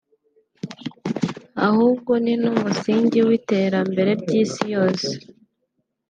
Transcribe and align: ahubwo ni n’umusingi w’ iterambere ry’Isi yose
ahubwo 1.67 2.11
ni 2.23 2.33
n’umusingi 2.41 3.19
w’ 3.27 3.29
iterambere 3.39 4.11
ry’Isi 4.21 4.63
yose 4.75 5.11